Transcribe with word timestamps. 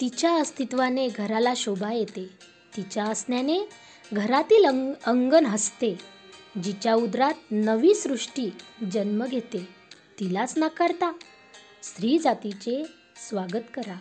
तिच्या 0.00 0.34
अस्तित्वाने 0.34 1.08
घराला 1.08 1.52
शोभा 1.56 1.92
येते. 1.92 2.38
तिच्या 2.76 3.04
असण्याने 3.04 3.68
घरातील 4.12 4.64
अंग 4.64 4.92
अंगण 5.06 5.46
हसते. 5.46 5.98
जिच्या 6.64 6.94
उदरात 6.94 7.34
नवी 7.50 7.94
सृष्टी 7.94 8.50
जन्म 8.92 9.24
घेते. 9.26 9.68
तिलाच 10.20 10.58
नाकारता. 10.58 11.12
स्त्री 11.82 12.18
जातीचे 12.18 12.84
स्वागत 13.28 13.64
करा. 13.74 13.98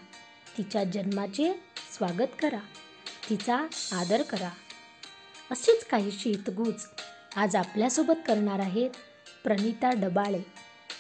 तिच्या 0.58 0.84
जन्माचे 0.84 1.54
स्वागत 1.98 2.32
करा. 2.40 2.60
तिचा 3.30 3.56
आदर 3.92 4.22
करा. 4.22 4.50
अशीच 5.52 5.86
काही 5.86 6.12
शीतगुज 6.12 6.86
आज 7.36 7.56
आपल्यासोबत 7.56 8.14
करणार 8.28 8.60
आहेत 8.60 8.90
प्रणिता 9.44 9.90
डबाळे 9.90 10.46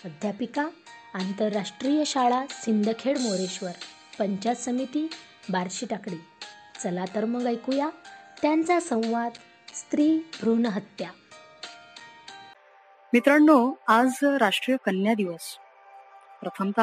अध्यापिका 0.05 0.67
आंतरराष्ट्रीय 1.13 2.03
शाळा 2.05 2.45
सिंदखेड 2.49 3.17
मोरेश्वर. 3.17 3.71
पंचायत 4.19 4.55
समिती 4.55 5.09
बार्शी 5.51 5.85
टाकडी 5.85 6.21
चला 6.83 7.05
तर 7.15 7.25
मग 7.25 7.45
ऐकूया 7.45 7.89
त्यांचा 8.41 8.79
संवाद 8.79 9.31
स्त्री 9.73 10.19
भ्रूण 10.41 10.65
हत्या. 10.65 11.09
मित्रांनो 13.13 13.73
आज 13.87 14.11
राष्ट्रीय 14.23 14.77
कन्या 14.85 15.13
दिवस. 15.13 15.57
प्रथमत 16.41 16.79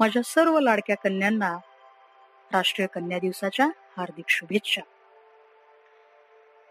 माझ्या 0.00 0.22
सर्व 0.22 0.60
लाडक्या 0.60 0.96
कन्यांना 0.96 1.56
राष्ट्रीय 2.52 2.88
कन्या 2.94 3.18
दिवसाच्या 3.18 3.66
हार्दिक 3.96 4.24
शुभेच्छा. 4.28 4.82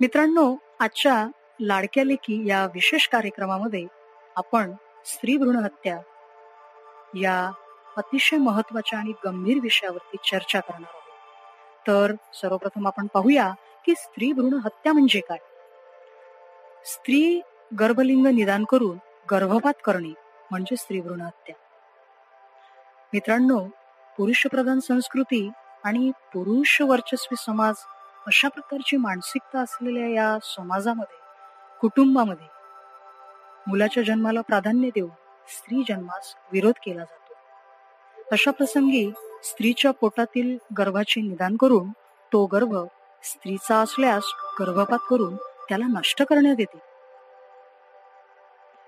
मित्रांनो 0.02 0.56
आजच्या 0.80 1.28
लाडक्या 1.60 2.04
लेखी 2.04 2.48
या 2.48 2.66
विशेष 2.66 3.08
कार्यक्रमामध्ये 3.08 3.86
आपण 4.36 4.74
स्त्री 5.06 5.38
भ्रूण 5.38 5.56
हत्या 5.56 6.00
या 7.16 7.52
अतिशय 7.98 8.38
महत्त्वाच्या 8.38 9.00
आणि 9.00 9.14
गंभीर 9.26 9.60
विषयावरती 9.62 10.18
चर्चा 10.32 10.60
करणार 10.60 10.90
आहोत. 10.94 11.02
तर 11.88 12.14
सर्वप्रथम 12.34 12.88
आपण 12.88 13.08
पाहूया 13.08 13.54
की 13.86 13.94
स्त्री 13.96 14.32
भ्रूण 14.32 14.54
हत्या 14.54 14.94
म्हणजे 14.94 15.20
काय? 15.20 15.38
स्त्री 16.86 17.42
गर्भलिंग 17.80 18.28
निदान 18.28 18.64
करून 18.64 18.98
गर्भपात 19.32 19.74
करणे 19.84 20.14
म्हणजे 20.52 20.76
स्त्री 20.76 21.02
भ्रूण 21.02 21.22
हत्या. 21.22 21.56
मित्रांनो 23.14 23.60
पुरुषप्रधान 24.18 24.80
संस्कृती 24.80 25.50
आणि 25.84 26.12
पुरुष 26.34 26.82
वर्चस्वी 26.82 27.36
समाज 27.36 27.76
अशा 28.28 28.48
प्रकारची 28.48 28.98
मानसिकता 28.98 29.60
असलेल्या 29.60 30.08
या 30.08 30.38
समाजामध्ये 30.44 31.18
कुटुंबामध्ये 31.82 32.48
मुलाच्या 33.68 34.04
जन्माला 34.04 34.42
प्राधान्य 34.42 34.90
देऊन 34.96 35.10
स्त्री 35.48 35.84
जन्मास 35.90 36.36
विरोध 36.52 36.74
केला 36.84 37.04
जातो. 37.04 37.25
अशा 38.32 38.52
प्रसंगी 38.52 39.12
स्त्रीच्या 39.44 39.92
पोटातील 39.92 40.58
गर्भाचे 40.78 41.22
निदान 41.22 41.56
करून 41.56 41.90
तो 42.34 42.46
गर्भ 42.46 42.76
स्त्रीचा 43.24 43.76
असल्यास 43.76 44.24
गर्भपात 44.60 45.00
करून 45.10 45.36
त्याला 45.36 45.86
नष्ट 45.88 46.24
करण्यात 46.24 46.56
येते. 46.60 46.80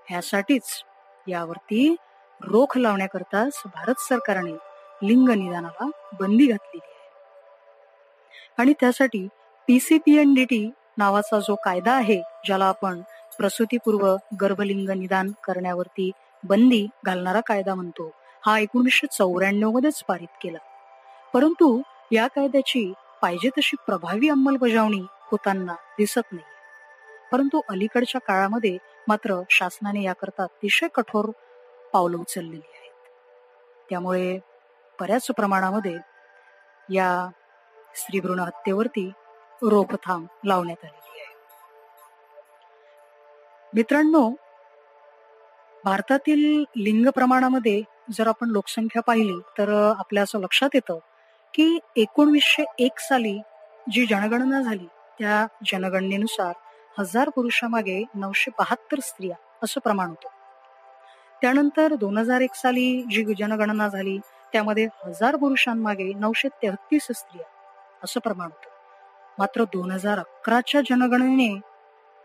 ह्यासाठीच 0.08 0.82
यावरती 1.28 1.96
रोख 2.40 2.78
लावण्याकरताच 2.78 3.62
भारत 3.66 3.94
सरकारने 3.98 4.52
लिंग 5.02 5.28
निदानाला 5.28 5.88
बंदी 6.20 6.46
घातलेली 6.46 6.80
आहे. 6.82 6.96
आणि 8.58 8.72
त्यासाठी 8.72 9.28
पीसीपीएनडीटी 9.68 10.70
नावाचा 10.98 11.38
जो 11.38 11.54
कायदा 11.54 11.92
आहे 11.92 12.20
ज्याला 12.46 12.64
आपण 12.64 13.00
प्रसूतीपूर्व 13.38 14.16
गर्भलिंग 14.40 14.90
निदान 14.90 15.32
करण्यावरती 15.44 16.10
बंदी 16.44 16.86
घालणारा 17.04 17.40
कायदा 17.40 17.74
म्हणतो. 17.74 18.10
हा 18.48 18.58
एकोणीसशे 18.58 19.06
चौऱ्याण्णव 19.06 19.70
मध्येच 19.70 20.02
पारित 20.04 20.28
केला. 20.42 20.58
परंतु 21.34 21.80
या 22.12 22.26
कायद्याची 22.26 22.92
पाहिजे 23.22 23.48
तशी 23.48 23.76
प्रभावी 23.86 24.28
अंमलबजावणी 24.28 25.00
होताना 25.30 25.72
दिसत 25.72 26.32
नाही 26.32 26.44
परंतु 27.32 27.60
अलीकडच्या 27.68 28.20
काळामध्ये 28.20 28.78
मात्र 29.08 29.40
शासनाने 29.50 30.02
याकरता 30.02 30.42
अतिशय 30.42 30.88
कठोर 30.94 31.30
पावलं 31.92 32.16
उचललेली 32.16 32.56
आहेत. 32.56 32.90
त्यामुळे 33.90 34.38
बऱ्याच 35.00 35.26
प्रमाणामध्ये 35.26 35.96
या 36.94 37.28
स्त्री 37.96 38.20
भ्रूण 38.20 38.38
हत्येवरती 38.38 39.10
रोखथाम 39.62 40.26
लावण्यात 40.44 40.84
आलेली 40.84 41.20
आहे. 41.20 41.34
मित्रांनो 43.74 44.30
भारतातील 45.84 46.64
लिंग 46.76 47.08
प्रमाणामध्ये 47.08 47.82
जर 48.12 48.26
आपण 48.26 48.50
लोकसंख्या 48.50 49.02
पाहिली 49.02 49.38
तर 49.58 49.92
आपल्या 49.98 50.22
असं 50.22 50.40
लक्षात 50.40 50.68
येतं 50.74 50.98
की 51.54 51.78
एकोणवीसशे 51.96 52.64
एक 52.78 52.98
साली 52.98 53.40
जी 53.92 54.06
जनगणना 54.06 54.62
झाली 54.62 54.86
त्या 55.18 55.46
जनगणनेनुसार 55.66 56.52
हजार 56.98 57.28
पुरुषामागे 57.28 58.04
नऊशे 58.14 58.50
बहात्तर 58.58 59.00
स्त्रिया 59.00 59.36
असं 59.62 59.80
प्रमाण 59.80 60.08
होतं. 60.08 60.28
त्यानंतर 61.42 61.94
दोन 61.94 62.18
हजार 62.18 62.40
एक 62.40 62.54
साली 62.54 63.02
जी 63.10 63.24
जनगणना 63.38 63.88
झाली 63.88 64.18
त्यामध्ये 64.52 64.88
हजार 65.06 65.36
पुरुषांमागे 65.36 66.12
नऊशे 66.12 66.48
तेहतीस 66.48 67.06
स्त्रिया 67.10 67.46
असं 68.04 68.20
प्रमाण 68.20 68.46
होतं. 68.46 68.68
मात्र 69.38 69.64
दोन 69.64 69.90
हजार 69.90 70.18
अकराच्या 70.18 70.80
जनगणनेने 70.80 71.60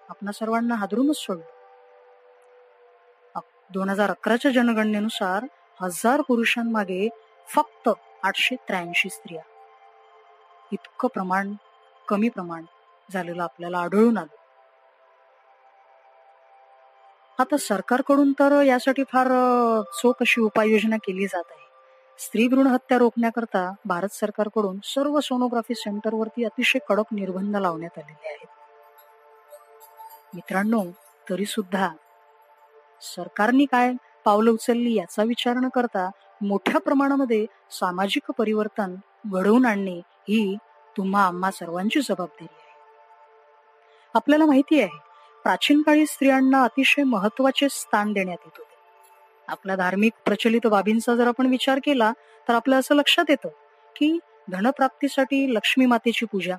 आपणा 0.09 0.31
सर्वांना 0.31 0.75
हादरूनच 0.75 1.17
सोडलं. 1.17 1.43
दोन 3.73 3.89
हजार 3.89 4.09
अकराच्या 4.09 4.51
जनगणनेनुसार 4.51 5.45
हजार 5.81 6.21
पुरुषांमागे 6.21 7.09
फक्त 7.49 7.89
आठशे 8.23 8.55
त्र्याऐंशी 8.55 9.09
स्त्रिया. 9.09 9.41
इतकं 10.71 11.07
प्रमाण 11.07 11.53
कमी 12.07 12.29
प्रमाण 12.29 12.63
झालेलं 13.13 13.43
आपल्याला 13.43 13.79
आढळून 13.79 14.17
आलं. 14.17 14.35
आता 17.39 17.57
सरकारकडून 17.57 18.31
तर 18.31 18.61
यासाठी 18.61 19.03
फार 19.03 19.27
चोख 20.01 20.13
अशी 20.21 20.41
उपाययोजना 20.41 20.95
केली 20.95 21.27
जात 21.27 21.43
आहे. 21.51 21.63
स्त्री 22.19 22.47
भ्रूण 22.47 22.67
हत्या 22.67 22.97
रोखण्याकरता 22.97 23.71
भारत 23.85 24.09
सरकारकडून 24.11 24.79
सर्व 24.83 25.19
सोनोग्राफी 25.19 25.75
सेंटरवरती 25.75 26.43
अतिशय 26.43 26.79
कडक 26.89 27.03
निर्बंध 27.11 27.57
लावण्यात 27.57 27.97
आलेले 27.97 28.27
आहेत. 28.27 28.47
मित्रांनो 30.33 30.83
तरी 31.29 31.45
सुद्धा 31.45 31.89
सरकारने 33.01 33.65
काय 33.65 33.91
पावलं 34.25 34.51
उचलली 34.51 34.93
याचा 34.93 35.23
विचार 35.23 35.55
न 35.55 35.67
करता 35.67 36.09
मोठ्या 36.41 36.79
प्रमाणामध्ये 36.79 37.45
सामाजिक 37.71 38.31
परिवर्तन 38.31 38.95
घडवून 39.27 39.65
आणणे 39.65 39.97
ही 40.29 40.55
तुम्हा 40.97 41.25
आम्हा 41.27 41.51
सर्वांची 41.51 42.01
जबाबदारी 42.01 42.47
आहे. 42.51 42.71
आपल्याला 44.15 44.45
माहिती 44.45 44.81
आहे 44.81 44.99
प्राचीन 45.43 45.81
काळी 45.81 46.05
स्त्रियांना 46.05 46.63
अतिशय 46.63 47.03
महत्त्वाचे 47.03 47.67
स्थान 47.69 48.13
देण्यात 48.13 48.37
येत 48.45 48.57
होते. 48.57 48.71
आपल्या 49.47 49.75
धार्मिक 49.75 50.13
प्रचलित 50.25 50.67
बाबींचा 50.67 51.15
जर 51.15 51.27
आपण 51.27 51.45
विचार 51.45 51.79
केला 51.83 52.11
तर 52.47 52.53
आपलं 52.53 52.79
असं 52.79 52.95
लक्षात 52.95 53.25
येतं 53.29 53.49
की 53.95 54.17
धनप्राप्तीसाठी 54.51 55.53
लक्ष्मी 55.53 55.85
मातेची 55.85 56.25
पूजा 56.25 56.55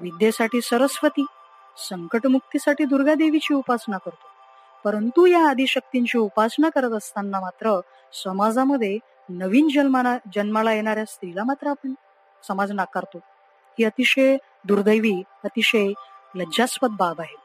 विद्येसाठी 0.00 0.60
सरस्वती 0.60 1.24
संकटमुक्तीसाठी 1.78 2.84
दुर्गा 2.84 3.14
देवीची 3.14 3.54
उपासना 3.54 3.98
करतो. 3.98 4.27
परंतु 4.84 5.26
या 5.26 5.48
आदिशक्तींची 5.50 6.18
उपासना 6.18 6.68
करत 6.68 6.90
असताना 6.90 7.40
मात्र 7.40 7.80
समाजामध्ये 8.12 8.98
नवीन 9.28 9.68
जन्माला 9.74 10.18
जन्माला 10.34 10.72
येणाऱ्या 10.72 11.04
स्त्रीला 11.04 11.44
मात्र 11.44 11.66
आपण 11.66 11.94
समाज 12.48 12.72
नाकारतो. 12.72 13.18
ही 13.78 13.84
अतिशय 13.84 14.36
दुर्दैवी 14.64 15.22
अतिशय 15.44 15.88
लज्जास्पद 16.34 16.88
बाब 16.88 17.20
आहे. 17.20 17.36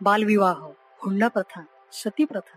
बालविवाह 0.00 0.58
हुंडा 0.98 1.28
प्रथा 1.28 1.62
सती 1.92 2.24
प्रथा 2.24 2.56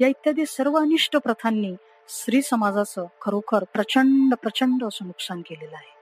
या 0.00 0.08
इत्यादी 0.08 0.46
सर्व 0.46 0.76
अनिष्ट 0.78 1.16
प्रथांनी 1.16 1.74
स्त्री 2.08 2.42
समाजाचं 2.42 3.06
खरोखर 3.22 3.64
प्रचंड 3.72 4.34
प्रचंड 4.34 4.84
असं 4.84 5.06
नुकसान 5.06 5.40
केलेलं 5.40 5.76
आहे. 5.76 5.92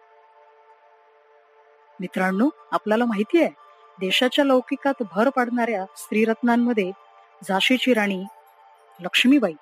मित्रांनो 2.00 2.48
आपल्याला 2.72 3.04
माहिती 3.04 3.42
आहे 3.42 3.67
देशाच्या 4.00 4.44
लौकिकात 4.44 5.02
भर 5.12 5.28
पाडणाऱ्या 5.28 5.84
स्त्रीरत्नांमध्ये 5.96 6.90
झाशीची 7.48 7.94
राणी 7.94 8.24
लक्ष्मीबाई 9.00 9.52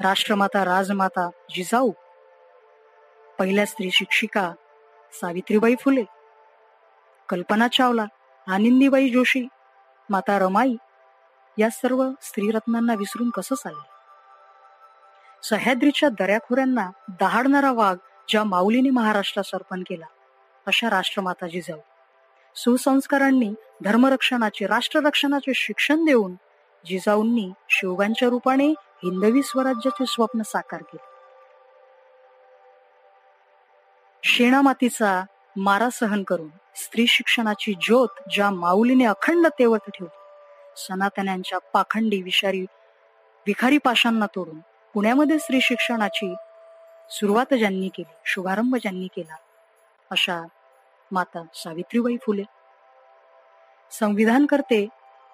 राष्ट्रमाता 0.00 0.64
राजमाता 0.64 1.28
जिजाऊ 1.50 1.90
पहिल्या 3.38 3.66
स्त्री 3.66 3.90
शिक्षिका 3.90 4.52
सावित्रीबाई 5.12 5.74
फुले 5.80 6.04
कल्पना 7.28 7.68
चावला 7.68 8.04
आनंदीबाई 8.48 9.08
जोशी 9.08 9.46
माता 10.10 10.38
रमाई 10.38 10.74
या 11.58 11.70
सर्व 11.70 12.10
स्त्रीरत्नांना 12.22 12.94
विसरून 12.94 13.30
कसं 13.30 13.54
चालेल? 13.54 13.82
सह्याद्रीच्या 15.42 16.08
दऱ्याखोऱ्यांना 16.08 16.90
दहाडणारा 17.20 17.72
वाघ 17.72 17.96
ज्या 18.28 18.44
माऊलीने 18.44 18.90
महाराष्ट्रास 18.90 19.50
अर्पण 19.54 19.82
केला 19.82 20.06
अशा 20.66 20.90
राष्ट्रमाता 20.90 21.46
जिजाऊ. 21.46 21.78
सुसंस्कारांनी 22.56 23.52
धर्मरक्षणाचे 23.84 24.66
राष्ट्ररक्षणाचे 24.66 25.52
शिक्षण 25.54 26.04
देऊन 26.04 26.34
जिजाऊंनी 26.84 27.50
शिवगांच्या 27.68 28.28
रूपाने 28.28 28.68
हिंदवी 29.04 29.42
स्वराज्याचे 29.42 30.04
स्वप्न 30.06 30.42
साकार 30.42 30.82
केले. 30.82 31.04
शेणामातीचा 34.22 35.24
मारा 35.56 35.88
सहन 35.90 36.22
करून 36.22 36.48
स्त्री 36.74 37.06
शिक्षणाची 37.06 37.74
ज्योत 37.82 38.20
ज्या 38.34 38.50
माऊलीने 38.50 39.04
अखंड 39.04 39.46
तेवत 39.58 39.90
ठेवली 39.94 40.14
सनातन्यांच्या 40.76 41.58
पाखंडी 41.58 42.22
विषारी 42.22 42.64
विखारी 43.46 43.78
पाशांना 43.78 44.26
तोडून 44.26 44.58
पुण्यामध्ये 44.94 45.38
स्त्री 45.38 45.60
शिक्षणाची 45.60 46.34
सुरुवात 47.10 47.54
ज्यांनी 47.54 47.88
केली 47.88 48.14
शुभारंभ 48.24 48.76
ज्यांनी 48.76 49.06
केला 49.06 49.36
अशा 50.10 50.42
माता 51.12 51.44
सावित्रीबाई 51.54 52.16
फुले. 52.16 52.42
संविधान 53.92 54.46
करते 54.46 54.88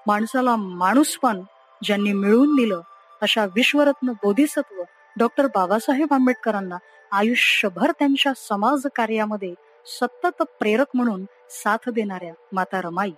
माणसाला 0.07 0.57
माणूसपण 0.57 1.43
ज्यांनी 1.83 2.13
मिळवून 2.13 2.57
दिलं 2.57 2.81
अशा 3.23 3.45
विश्वरत्न 3.45 4.09
बोधिसत्व 4.09 4.83
डॉक्टर 5.19 5.47
बाबासाहेब 5.47 6.13
आंबेडकरांना 6.13 6.77
आयुष्यभर 7.13 7.91
त्यांच्या 7.91 8.33
समाज 8.37 8.87
कार्यामध्ये 8.97 9.55
सतत 9.87 10.43
प्रेरक 10.43 10.87
म्हणून 10.95 11.25
साथ 11.51 11.89
देणाऱ्या 11.89 12.33
माता 12.53 12.81
रमाई 12.81 13.13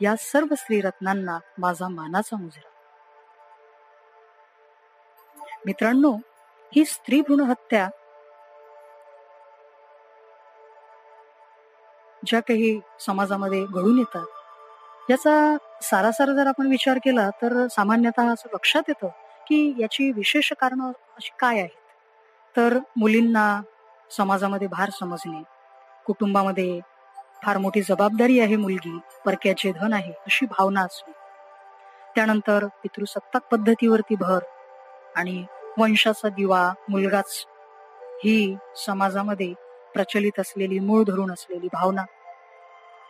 या 0.00 0.14
सर्व 0.18 0.54
स्त्रीरत्नांना 0.54 1.38
माझा 1.58 1.88
मानाचा 1.88 2.36
मुजरा. 2.36 2.68
मित्रांनो 5.66 6.16
ही 6.76 6.84
स्त्री 6.84 7.20
भ्रूण 7.20 7.40
हत्या 7.40 7.88
ज्या 12.26 12.40
काही 12.40 12.80
समाजामध्ये 13.00 13.64
घडून 13.64 13.98
येतात 13.98 15.10
याचा 15.10 15.56
सारासार 15.82 16.32
जर 16.32 16.46
आपण 16.46 16.66
विचार 16.66 16.98
केला 16.98 17.30
तर 17.30 17.66
सामान्यतः 17.66 18.32
असं 18.32 18.48
लक्षात 18.54 18.82
येतं 18.88 19.08
की 19.46 19.74
याची 19.78 20.12
विशेष 20.12 20.52
कारण 20.52 20.80
अशी 20.80 21.30
काय 21.40 21.58
आहेत? 21.58 21.68
तर 22.56 22.78
मुलींना 22.96 23.60
समाजामध्ये 24.10 24.68
भार 24.68 24.90
समजणे 24.90 25.42
कुटुंबामध्ये 26.06 26.80
फार 27.44 27.58
मोठी 27.58 27.82
जबाबदारी 27.82 28.40
आहे 28.40 28.56
मुलगी 28.56 28.98
परक्याचे 29.24 29.72
धन 29.72 29.92
आहे 29.92 30.12
अशी 30.12 30.46
भावना 30.46 30.80
असणे. 30.80 31.12
त्यानंतर 32.14 32.66
पितृसत्ताक 32.82 33.42
पद्धतीवरती 33.50 34.14
भर 34.14 34.38
आणि 35.16 35.44
वंशाचा 35.78 36.28
दिवा 36.28 36.72
मुलगाच 36.88 37.46
ही 38.24 38.56
समाजामध्ये 38.86 39.52
प्रचलित 39.94 40.40
असलेली 40.40 40.78
मूळ 40.78 41.04
धरून 41.04 41.32
असलेली 41.32 41.68
भावना. 41.72 42.02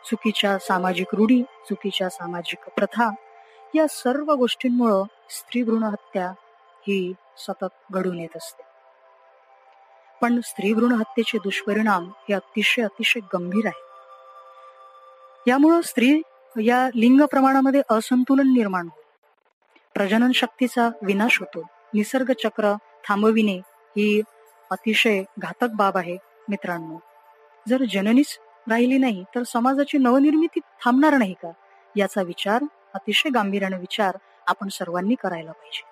चुकीच्या 0.07 0.59
सामाजिक 0.59 1.07
रूढी 1.13 1.43
चुकीच्या 1.43 2.09
सामाजिक 2.09 2.71
प्रथा 2.71 3.11
या 3.75 3.87
सर्व 3.91 4.33
गोष्टींमुळं 4.33 5.03
स्त्री 5.31 5.63
भ्रूण 5.63 5.83
हत्या 5.83 6.31
ही 6.81 7.13
सतत 7.39 7.93
घडून 7.93 8.21
येत 8.21 8.37
असते. 8.37 8.63
पण 10.21 10.41
स्त्री 10.41 10.75
भ्रूण 10.75 10.93
हत्येचे 10.93 11.39
दुष्परिणाम 11.39 12.05
हे 12.05 12.35
अतिशय 12.35 12.83
अतिशय 12.83 13.21
गंभीर 13.21 13.67
आहेत. 13.67 13.83
यामुळं 15.49 15.81
स्त्री 15.81 16.23
या 16.65 16.89
लिंग 16.95 17.21
प्रमाणामध्ये 17.21 17.83
असंतुलन 17.91 18.49
निर्माण 18.49 18.85
होते 18.85 19.03
प्रजनन 19.95 20.33
शक्तीचा 20.33 20.91
विनाश 21.03 21.41
होतो. 21.41 21.63
निसर्ग 21.95 22.33
चक्र 22.33 22.75
थांबविणे 23.09 23.57
ही 23.57 24.23
अतिशय 24.71 25.23
घातक 25.39 25.67
बाब 25.77 25.97
आहे 25.97 26.17
मित्रांनो. 26.49 26.99
जर 27.69 27.83
जननीच 27.91 28.39
राहिली 28.67 28.99
नाही 28.99 29.25
तर 29.35 29.43
समाजाची 29.47 29.99
नवनिर्मिती 29.99 30.61
थांबणार 30.85 31.17
नाही 31.17 31.35
का? 31.43 31.51
याचा 31.95 32.23
विचार 32.23 32.65
अतिशय 32.95 33.31
गांभीर्याने 33.35 33.77
विचार 33.77 34.17
आपण 34.47 34.69
सर्वांनी 34.69 35.15
करायला 35.15 35.53
पाहिजे. 35.53 35.83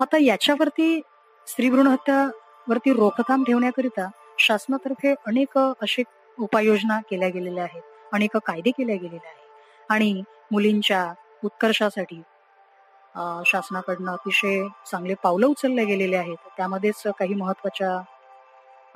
आता 0.00 0.16
याच्यावरती 0.20 1.00
स्त्री 1.46 1.68
भ्रूण 1.70 1.86
हत्यावरती 1.86 2.92
रोखथाम 2.92 3.44
ठेवण्याकरिता 3.44 4.08
शासनातर्फे 4.38 5.14
अनेक 5.26 5.58
असे 5.58 6.02
उपाययोजना 6.38 6.98
केल्या 7.10 7.28
गेलेल्या 7.28 7.64
आहेत 7.64 7.82
अनेक 8.12 8.36
कायदे 8.36 8.70
केले 8.70 8.96
गेलेले 8.96 9.26
आहेत. 9.26 9.44
आणि 9.90 10.22
मुलींच्या 10.52 11.04
उत्कर्षासाठी 11.44 12.20
शासनाकडनं 13.46 14.12
अतिशय 14.12 14.62
चांगले 14.90 15.14
पावलं 15.22 15.46
उचलले 15.46 15.84
गेलेले 15.84 16.16
आहेत. 16.16 16.36
त्यामध्येच 16.56 17.02
काही 17.18 17.34
महत्त्वाच्या 17.34 17.96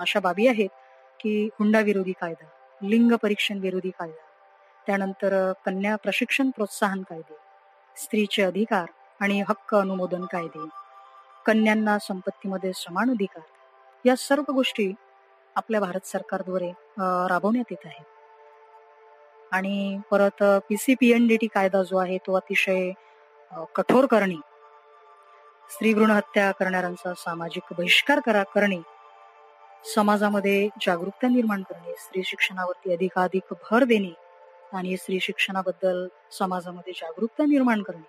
अशा 0.01 0.21
बाबी 0.21 0.47
आहेत. 0.47 0.69
की 1.21 1.49
हुंडा 1.59 1.81
विरोधी 1.81 2.13
कायदा 2.13 2.47
लिंग 2.83 3.13
परीक्षण 3.13 3.59
विरोधी 3.59 3.91
कायदा 3.91 4.27
त्यानंतर 4.87 5.53
कन्या 5.67 5.97
प्रशिक्षण 5.97 6.51
प्रोत्साहन 6.51 7.03
कायदे 7.03 7.37
स्त्रीचे 7.97 8.43
अधिकार 8.43 8.87
आणि 9.21 9.41
हक्क 9.49 9.75
अनुमोदन 9.75 10.25
कायदे 10.25 10.67
कन्यांना 11.47 11.99
संपत्तीमध्ये 11.99 12.73
समान 12.75 13.11
अधिकार 13.11 13.43
या 14.05 14.15
सर्व 14.17 14.53
गोष्टी 14.53 14.93
आपल्या 15.57 15.81
भारत 15.81 16.07
सरकारद्वारे 16.07 16.71
राबवण्यात 17.29 17.65
येत 17.71 17.87
आहेत. 17.87 18.05
आणि 19.53 19.99
परत 20.11 20.43
पीसीपीएनडीटी 20.69 21.47
कायदा 21.47 21.83
जो 21.83 21.97
आहे 21.99 22.19
तो 22.19 22.35
अतिशय 22.35 22.91
कठोर 23.75 24.07
करणे 24.07 24.35
स्त्री 25.71 25.95
भ्रूण 25.95 26.11
हत्या 26.11 26.51
करणाऱ्यांचा 26.51 27.13
सामाजिक 27.15 27.73
बहिष्कार 27.79 28.21
करा 28.21 28.43
करणे 28.55 28.79
समाजामध्ये 29.85 30.69
जागरूकता 30.87 31.29
निर्माण 31.29 31.63
करणे 31.63 31.93
स्त्री 31.93 32.23
शिक्षणावरती 32.23 32.93
अधिकाधिक 32.93 33.53
भर 33.53 33.85
देणे 33.85 34.13
आणि 34.73 34.97
स्त्री 34.97 35.19
शिक्षणाबद्दल 35.21 36.07
समाजामध्ये 36.39 36.93
जागरूकता 36.93 37.45
निर्माण 37.45 37.83
करणे 37.83 38.09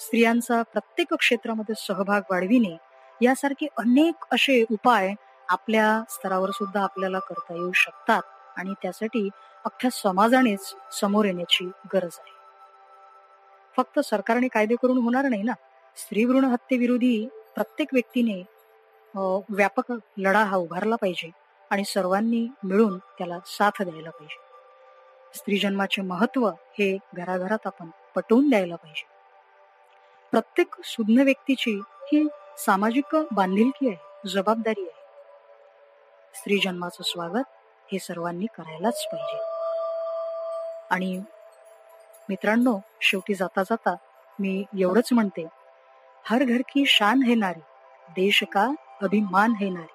स्त्रियांचा 0.00 0.62
प्रत्येक 0.62 1.14
क्षेत्रामध्ये 1.14 1.74
सहभाग 1.78 2.22
वाढविणे 2.30 2.76
यासारखे 3.22 3.66
अनेक 3.76 4.24
असे 4.32 4.64
उपाय 4.70 5.14
आपल्या 5.48 6.02
स्तरावर 6.10 6.50
सुद्धा 6.50 6.82
आपल्याला 6.82 7.18
करता 7.18 7.54
येऊ 7.54 7.72
शकतात 7.72 8.22
आणि 8.56 8.74
त्यासाठी 8.82 9.28
अख्ख्या 9.64 9.90
समाजानेच 9.90 10.74
समोर 11.00 11.24
येण्याची 11.24 11.64
गरज 11.64 12.18
आहे. 12.18 12.32
फक्त 13.76 14.00
सरकारने 14.00 14.48
कायदे 14.48 14.74
करून 14.74 14.98
होणार 14.98 15.24
नाही 15.24 15.42
ना? 15.42 15.52
स्त्री 15.96 16.24
भ्रूण 16.24 16.44
हत्येविरोधी 16.44 17.28
प्रत्येक 17.54 17.88
व्यक्तीने 17.92 18.42
हो, 19.14 19.44
व्यापक 19.48 19.92
लढा 20.18 20.44
हा 20.44 20.56
उभारला 20.56 20.96
पाहिजे 20.96 21.30
आणि 21.70 21.84
सर्वांनी 21.84 22.48
मिळून 22.64 22.98
त्याला 22.98 23.38
साथ 23.46 23.82
द्यायला 23.82 24.10
पाहिजे. 24.10 24.48
स्त्री 25.34 25.58
जन्माचे 25.58 26.02
महत्त्व 26.02 26.48
हे 26.48 26.98
घराघरात 27.14 27.58
आपण 27.64 27.90
पटवून 28.14 28.50
द्यायला 28.50 28.76
पाहिजे. 28.76 29.06
प्रत्येक 30.30 30.74
सुज्ञ 30.84 31.22
व्यक्तीची 31.22 31.80
ही 31.90 32.28
सामाजिक 32.58 33.16
बांधिलकी 33.32 33.88
आहे 33.88 34.28
जबाबदारी 34.28 34.82
आहे. 34.82 35.00
स्त्री 36.34 36.58
जन्माचं 36.58 37.02
स्वागत 37.02 37.44
हे 37.92 37.98
सर्वांनी 37.98 38.46
करायलाच 38.46 39.06
पाहिजे. 39.06 39.38
आणि 40.90 41.22
मित्रांनो 42.28 42.78
शेवटी 43.00 43.34
जाता 43.34 43.62
जाता 43.62 43.94
मी 44.38 44.64
एवढंच 44.78 45.08
म्हणते 45.12 45.46
हर 46.24 46.44
घर 46.44 46.60
की 46.68 46.84
शान 46.86 47.22
हे 47.22 47.34
नारी 47.34 47.60
देश 48.08 48.44
का 48.52 48.68
अभिमान 49.02 49.52
है 49.52 49.68
नारी. 49.70 49.94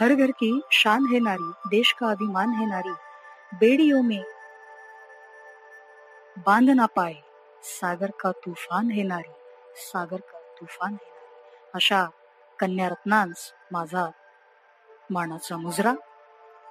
हर 0.00 0.14
घर 0.14 0.30
की 0.30 0.60
शान 0.72 1.06
है 1.06 1.18
नारी 1.18 1.50
देश 1.66 1.94
का 1.94 2.10
अभिमान 2.10 2.48
है 2.48 2.64
नारी. 2.64 2.92
बेड़ियों 3.52 4.02
में 4.02 4.22
बांध 6.36 6.70
ना 6.70 6.86
पाए 6.86 7.12
सागर 7.62 8.10
का 8.20 8.30
तूफान 8.30 8.90
है 8.90 9.02
नारी 9.02 9.32
सागर 9.76 10.16
का 10.16 10.38
तूफान 10.38 10.90
है 10.90 11.08
नारी. 11.08 11.68
अशा 11.74 12.06
कन्या 12.58 12.88
रत्नांस 12.88 13.52
माझा 13.72 14.10
मानाचा 15.10 15.56
मुजरा. 15.56 15.92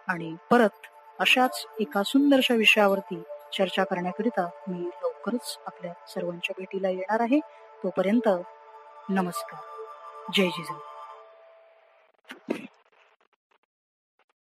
आणि 0.07 0.35
परत 0.51 0.87
अशाच 1.19 1.65
एका 1.79 2.03
सुंदरशा 2.03 2.53
विषयावरती 2.53 3.23
चर्चा 3.57 3.83
करण्याकरिता 3.83 4.49
मी 4.67 4.89
लवकरच 5.03 5.59
आपल्या 5.65 5.93
सर्वांच्या 6.07 6.55
भेटीला 6.57 6.89
येणार 6.89 7.19
आहे. 7.19 7.39
तोपर्यंत 7.83 8.29
नमस्कार. 9.09 9.59
जय 10.33 10.47
जिजाऊ. 10.47 10.88
Thank 12.35 12.58
you. 12.58 12.58